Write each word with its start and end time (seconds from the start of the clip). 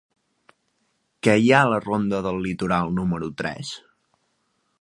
Què 1.27 1.35
hi 1.43 1.51
ha 1.51 1.59
a 1.65 1.69
la 1.73 1.79
ronda 1.85 2.23
del 2.29 2.43
Litoral 2.47 2.93
número 2.99 3.33
tres? 3.43 3.75